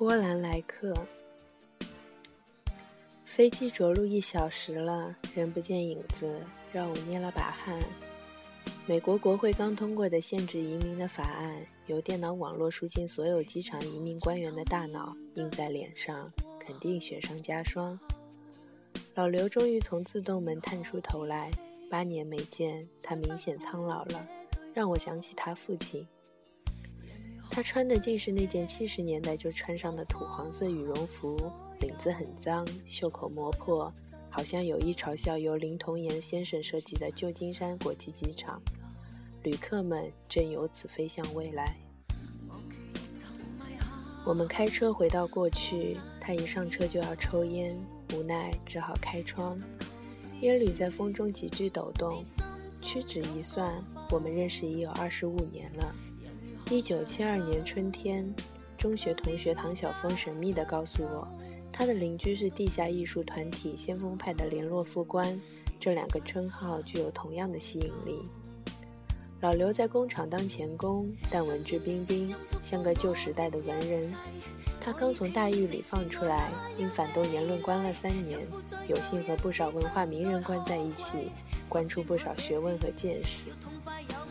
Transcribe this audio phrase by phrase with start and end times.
[0.00, 0.94] 波兰来客。
[3.26, 6.40] 飞机着陆一小时了，人不见影子，
[6.72, 7.78] 让我捏了把汗。
[8.86, 18.00] 美国国会刚通过的限制移民的法案，由电脑网络输进所有机场移民官员的大脑，印在脸上，肯定雪上加霜。
[19.14, 21.50] 老刘终于从自动门探出头来，
[21.90, 24.26] 八年没见，他明显苍老了，
[24.72, 26.08] 让我想起他父亲。
[27.50, 31.50] 他穿的竟是那件七十年代就穿上的土黄色羽绒服，
[31.80, 33.92] 领子很脏，袖口磨破，
[34.30, 38.62] 好像有意嘲笑由林童岩先生设计的旧金山国际机场。
[39.42, 41.76] 旅客们正由此飞向未来。
[44.24, 47.76] 我们开车回到过去，他一上车就要抽烟，
[48.14, 49.58] 无奈只好开窗，
[50.40, 52.22] 烟缕在风中急剧抖动。
[52.80, 55.94] 屈指一算，我们认识已有二十五年了。
[56.70, 58.32] 一九七二年春天，
[58.78, 61.26] 中学同学唐晓峰神秘地告诉我，
[61.72, 65.36] 他的邻居是地下艺术团体先锋派的联络副官，
[65.80, 68.20] 这两个称号具有同样的吸引力。
[69.40, 72.32] 老刘在工厂当钳工，但文质彬彬，
[72.62, 74.14] 像个旧时代的文人。
[74.80, 78.38] 他刚从大狱里放出来，因反动言论关了三年，
[78.86, 81.32] 有幸和不少文化名人关在一起，
[81.68, 83.50] 关出不少学问和见识。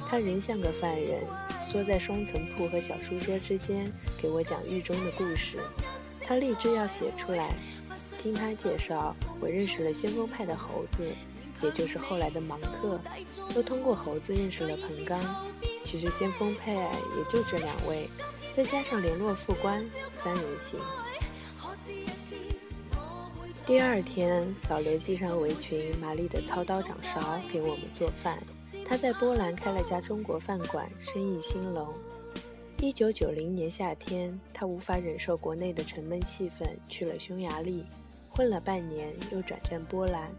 [0.07, 1.21] 他仍像个犯人。
[1.69, 3.89] 坐在双层铺和小书桌之间，
[4.19, 5.59] 给我讲狱中的故事。
[6.25, 7.55] 他立志要写出来。
[8.17, 11.07] 经他介绍，我认识了先锋派的猴子，
[11.61, 12.99] 也就是后来的芒克，
[13.55, 15.21] 又通过猴子认识了彭刚。
[15.83, 18.09] 其实先锋派也就这两位，
[18.53, 19.85] 再加上联络副官，
[20.23, 20.79] 三人行。
[23.65, 28.39] 第二天，老刘系上围裙，麻利的操刀掌勺给我们做饭。
[28.85, 31.93] 他在波兰开了家中国饭馆，生意兴隆。
[32.81, 37.85] 一九九零年夏天，他无法忍受国内的沉闷气氛，去了匈牙利，
[38.29, 40.31] 混了半年，又转战波兰。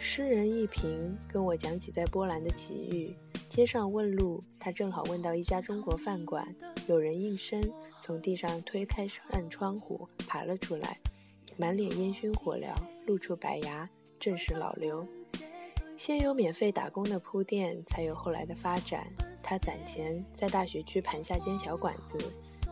[0.00, 3.14] 诗人一平跟我讲起在波兰的奇遇：
[3.48, 6.54] 街上问路，他正好问到一家中国饭馆，
[6.88, 7.62] 有人应声
[8.02, 10.98] 从地上推开扇窗户爬了出来。
[11.56, 12.72] 满脸烟熏火燎，
[13.06, 13.88] 露出白牙，
[14.20, 15.06] 正是老刘。
[15.98, 19.04] 先有免费打工的铺垫，才有后来的发展。
[19.42, 22.16] 他攒钱，在大学区盘下间小馆子，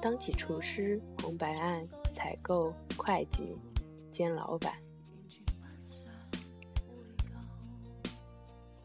[0.00, 3.56] 当起厨师、红白案、采购、会计，
[4.12, 4.72] 兼老板。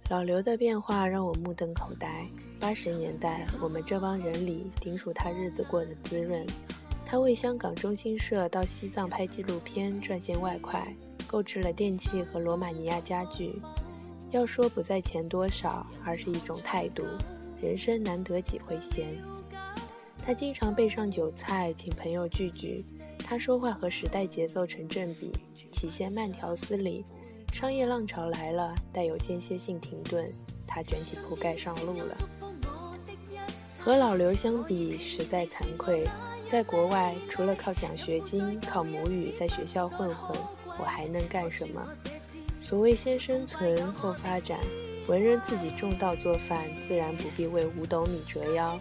[0.09, 2.27] 老刘的变化让我目瞪口呆。
[2.59, 6.43] 八十年代，我们这帮人里，顶数他日子过得滋润。
[7.05, 10.91] 他为香港中心社到西藏拍纪录片赚些外快，
[11.27, 13.61] 购置了电器和罗马尼亚家具。
[14.31, 17.03] 要说不在钱多少，而是一种态度。
[17.61, 19.21] 人生难得几回闲。
[20.25, 22.85] 他经常备上酒菜，请朋友聚聚。
[23.19, 25.31] 他说话和时代节奏成正比，
[25.71, 27.05] 起先慢条斯理。
[27.51, 30.25] 商业浪潮来了，带有间歇性停顿，
[30.65, 32.15] 他卷起铺盖上路了。
[33.79, 36.07] 和老刘相比，实在惭愧。
[36.47, 40.37] 在国外，除了靠奖学金、靠母语在学校混混，
[40.77, 41.81] 我还能干什么？
[42.71, 44.57] 所谓先生存后发展，
[45.07, 48.79] 文人自己种稻做饭，自然不必为五斗米折腰。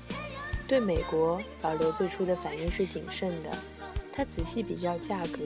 [0.69, 3.51] 对美国，老刘最初的反应是谨慎的。
[4.12, 5.41] 他仔细比较价格，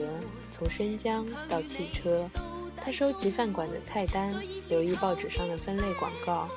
[0.51, 2.29] 从生姜到汽车。
[2.77, 4.31] 他收集饭馆的菜单，
[4.69, 6.47] 留意报纸上的分类广告。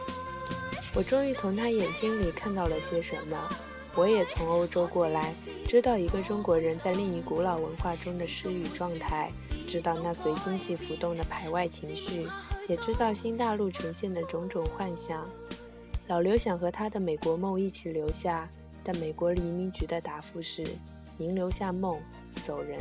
[0.95, 3.49] 我终于从他眼睛里看到了些什么。
[3.95, 5.35] 我也从欧洲过来，
[5.67, 9.33] 知道一个中国人在另一古老文化中的失语状态，
[9.69, 12.27] 知道那随经济浮动的排外情绪，
[12.71, 15.29] 也知道新大陆呈现的种种幻想。
[16.07, 18.49] 老刘想和他的美国梦一起留下，
[18.83, 20.65] 但美国移民局的答复是：
[21.19, 22.01] 您留下梦，
[22.47, 22.79] 走人。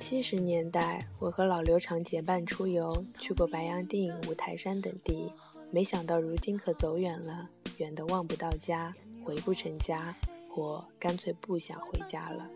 [0.00, 5.32] 七十年代，我和老刘常结伴出游，去过白洋淀、五台山等地。
[5.70, 8.92] 没想到如今可走远了，远的望不到家，
[9.24, 10.12] 回不成家，
[10.50, 12.50] 或干脆不想回家了。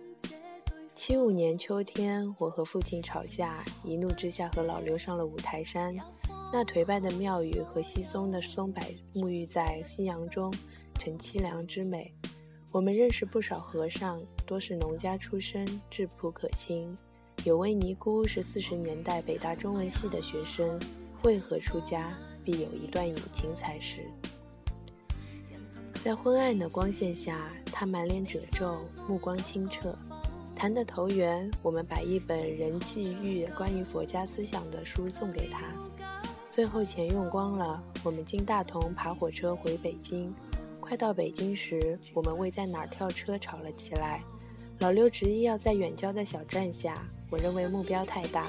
[1.04, 5.92] 七五年秋天，我和父亲吵架，一怒之下和老刘上了五台山。
[6.52, 8.80] 那颓败的庙宇和稀松的松柏
[9.12, 10.54] 沐浴在夕阳中，
[11.00, 12.14] 成凄凉之美。
[12.70, 16.96] 我们认识不少和尚，多是农家出身，质朴可亲。
[17.42, 20.78] 有位尼姑是四十年代北大中文系的学生，
[21.24, 22.16] 为何出家？
[22.44, 24.08] 必有一段隐情才是。
[26.04, 29.96] 在昏暗的光线下，他满脸褶皱，目光清澈，
[30.62, 31.50] 谈得投缘。
[31.60, 35.64] 我们把一本《人际遇》关于佛家思想的书送给他。
[36.52, 40.32] 最后钱用光了，我们经大同爬火车回北京。
[40.78, 44.22] 快到北京时，我们为在哪儿跳车吵了起来。
[44.78, 46.94] 老六执意要在远郊的小站下，
[47.28, 48.46] 我认为目标太大。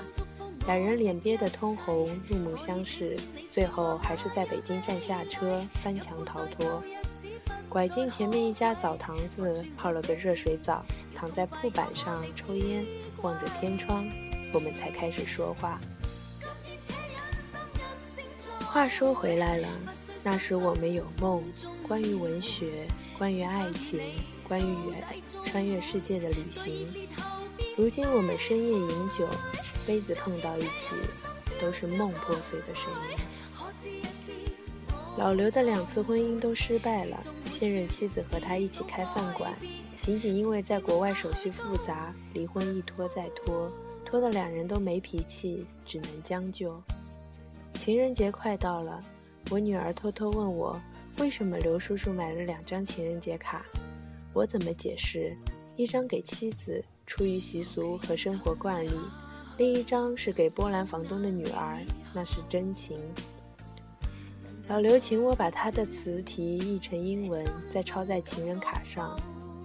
[0.68, 3.18] 两人脸憋得通红，怒目相视，
[3.48, 6.83] 最后还是在北京站下车，翻墙逃脱。
[7.74, 10.86] 拐进前面一家澡堂子，泡了个热水澡，
[11.16, 12.86] 躺在铺板上抽烟，
[13.24, 14.08] 望着天窗，
[14.54, 15.81] 我们才开始说话。
[18.60, 19.68] 话说回来了，
[20.24, 21.44] 那时我们有梦，
[21.88, 22.86] 关于文学，
[23.18, 24.00] 关于爱情，
[24.48, 25.04] 关于远
[25.44, 26.88] 穿越世界的旅行。
[27.75, 29.28] 如今我们深夜饮酒，
[29.88, 30.96] 杯子碰到一起，
[31.60, 33.18] 都是梦破碎的声音。
[35.18, 39.53] 老刘的两次婚姻都失败了，现任妻子和他一起开饭馆，
[40.01, 43.71] 仅仅因为在国外手续复杂，离婚一拖再拖，
[44.03, 46.81] 拖得两人都没脾气，只能将就。
[47.75, 49.00] 情人节快到了，
[49.51, 50.81] 我女儿偷偷问我，
[51.19, 53.63] 为什么刘叔叔买了两张情人节卡？
[54.33, 55.38] 我怎么解释？
[55.75, 58.89] 一张给妻子，出于习俗和生活惯例；
[59.59, 61.79] 另一张是给波兰房东的女儿，
[62.15, 62.97] 那是真情。
[64.69, 69.19] 老刘请我把他的词题译成英文，再抄在情人卡上，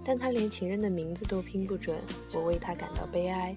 [0.04, 1.96] 但他连情人的名字都拼不准，
[2.34, 3.54] 我为他感到悲哀。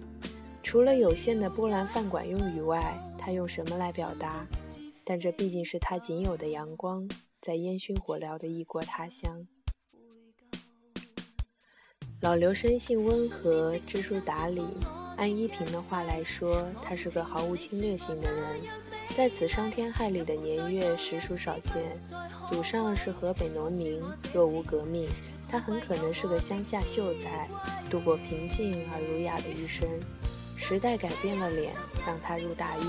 [0.61, 4.45] 除了有限的波兰饭馆用语外，他用什么来表达？
[5.03, 7.09] 但这毕竟是他仅有的阳光，
[7.41, 9.47] 在烟熏火燎的异国他乡。
[12.21, 14.63] 老刘生性温和，知书达理。
[15.21, 18.59] 按依萍的话来说，他是个毫无侵略性的人。
[19.15, 21.95] 在此伤天害理的年月，实属少见。
[22.50, 24.01] 祖上是河北农民，
[24.33, 25.07] 若无革命，
[25.47, 27.47] 他很可能是个乡下秀才，
[27.88, 29.88] 度过平静而儒雅的一生。
[30.57, 31.71] 时代改变了脸，
[32.03, 32.81] 让他入大狱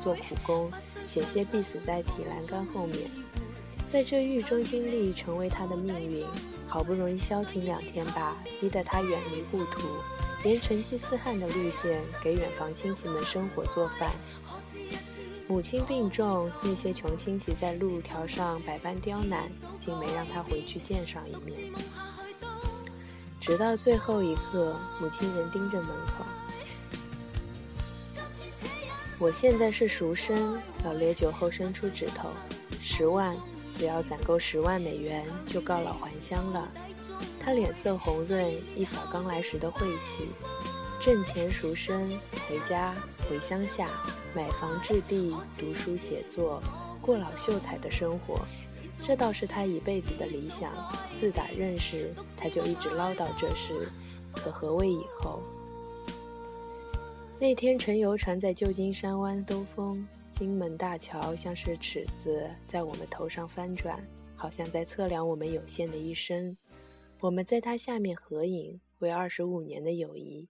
[0.00, 0.70] 做苦工，
[1.08, 3.10] 险些必死在铁栏杆后面。
[3.88, 6.24] 在这狱中经历，成为他的命运。
[6.68, 9.88] 好不容易消停两天吧，逼得他远离故土，
[10.44, 14.12] 沿成吉思汗的路线给远房亲戚们生火做饭。
[15.46, 21.72] 母亲病重，那些穷亲戚在路条上百般刁难，竟没让他回去见上一面。
[23.40, 26.24] 直到最后一刻，母亲仍盯着门口。
[29.18, 30.58] 我现在是赎身。
[30.84, 32.30] 老刘酒后伸出指头，
[32.80, 33.36] 十万，
[33.76, 36.66] 只要攒够十万美元，就告老还乡了。
[37.38, 40.28] 他脸色红润，一扫刚来时的晦气。
[41.00, 42.10] 挣钱赎身，
[42.46, 42.94] 回家，
[43.28, 43.88] 回乡下，
[44.34, 46.62] 买房置地，读书写作，
[47.00, 48.40] 过老秀才的生活。
[49.02, 50.70] 这倒是他一辈子的理想。
[51.18, 53.90] 自打认识，他就一直唠叨这事。
[54.34, 55.42] 可何谓以后？
[57.38, 64.06] 那天乘游船在旧金山湾兜风，金门大桥像是尺子在我们头上翻转，
[64.36, 66.54] 好像在测量我们有限的一生。
[67.22, 70.48] 我们在它下面合影，为二十五年的友谊。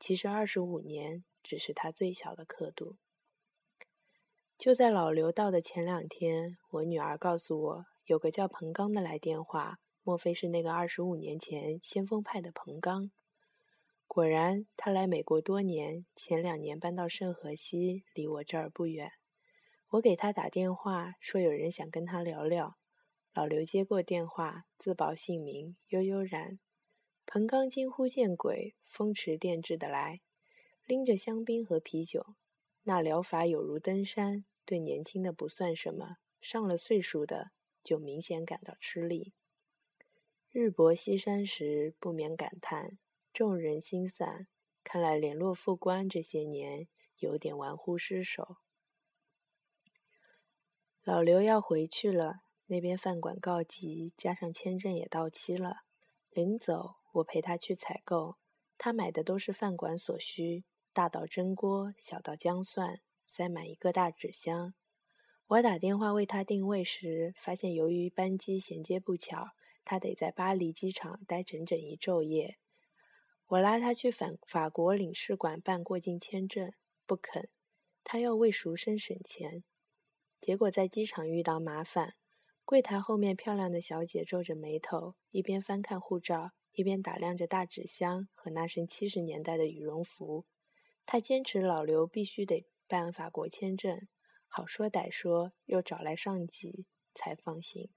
[0.00, 2.96] 其实二十五年只是它最小的刻度。
[4.58, 13.12] 就在老刘到的前两天，我女儿告诉我，有个叫彭刚的来电话，莫非是那个二十五年前先锋派的彭刚？
[14.08, 19.12] 果然，他来美国多年，前两年搬到圣荷西，离我这儿不远。
[19.90, 22.76] 我给他打电话，说有人想跟他聊聊。
[23.32, 26.58] 老刘接过电话，自报姓名：悠悠然。
[27.24, 30.22] 彭刚惊呼见鬼，风驰电掣的来，
[30.84, 32.34] 拎着香槟和啤酒。
[32.84, 37.50] 那疗法有如登山，对年轻的不算什么，上了岁数的
[37.84, 39.34] 就明显感到吃力。
[40.50, 42.98] 日薄西山时，不免感叹。
[43.34, 44.48] 众人心散，
[44.82, 48.56] 看来联络副官这些年有点玩忽失手。
[51.02, 55.78] 老刘要回去了，那边饭馆告急，加上签证也到期了。
[56.30, 58.36] 临走，我陪他去采购，
[58.76, 64.74] 他买的都是饭馆所需，大到蒸锅，小到姜蒜，塞满一个大纸箱。
[65.46, 72.58] 我打电话为他定位时，发现由于班机衔接不巧，他得在巴黎机场待整整一昼夜。
[73.46, 76.70] 我拉他去法法国领事馆办过境签证，
[77.06, 77.48] 不肯，
[78.04, 79.64] 他要为赎身省钱。
[80.38, 82.16] 结果在机场遇到麻烦，
[82.68, 90.44] 柜台后面漂亮的小姐皱着眉头，一边翻看护照，一边打量着大纸箱和那身七十年代的羽绒服。
[91.06, 94.06] 她坚持老刘必须得办法国签证，
[94.46, 96.84] 好说歹说又找来上级
[97.14, 97.88] 才放心。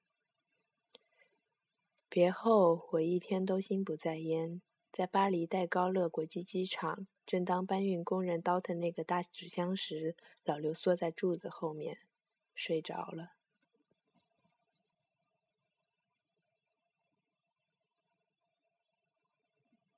[2.07, 4.61] 别后，我一天都心不在焉。
[4.93, 11.97] 在巴黎戴高乐国际机场，正当搬运工人倒腾那个大纸箱时，老刘缩在柱子后面，
[12.55, 13.33] 睡着了。